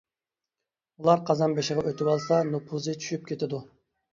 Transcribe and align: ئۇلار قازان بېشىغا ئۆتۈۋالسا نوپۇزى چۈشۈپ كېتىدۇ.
ئۇلار 1.01 1.21
قازان 1.27 1.53
بېشىغا 1.59 1.85
ئۆتۈۋالسا 1.91 2.41
نوپۇزى 2.51 2.97
چۈشۈپ 3.05 3.29
كېتىدۇ. 3.31 3.63